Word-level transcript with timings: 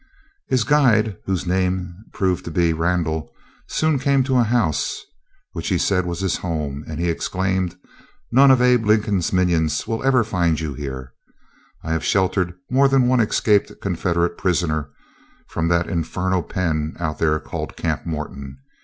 His 0.47 0.63
guide, 0.63 1.17
whose 1.25 1.45
name 1.45 1.93
proved 2.11 2.43
to 2.45 2.49
be 2.49 2.73
Randall, 2.73 3.31
soon 3.67 3.99
came 3.99 4.23
to 4.23 4.37
a 4.39 4.43
house 4.43 4.99
which 5.51 5.67
he 5.67 5.77
said 5.77 6.07
was 6.07 6.21
his 6.21 6.37
home, 6.37 6.83
"and," 6.87 6.99
he 6.99 7.07
exclaimed, 7.07 7.75
"none 8.31 8.49
of 8.49 8.63
Abe 8.63 8.83
Lincoln's 8.83 9.31
minions 9.31 9.85
will 9.85 10.01
ever 10.03 10.23
find 10.23 10.59
you 10.59 10.73
here. 10.73 11.13
I 11.83 11.91
have 11.91 12.03
sheltered 12.03 12.55
more 12.67 12.87
than 12.87 13.07
one 13.07 13.19
escaped 13.19 13.79
Confederate 13.79 14.39
prisoner 14.39 14.89
from 15.47 15.67
that 15.67 15.87
infernal 15.87 16.41
pen 16.41 16.95
out 16.99 17.19
there 17.19 17.39
called 17.39 17.77
Camp 17.77 18.03
Morton. 18.03 18.57